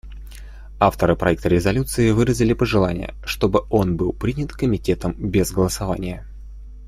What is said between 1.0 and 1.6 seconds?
проекта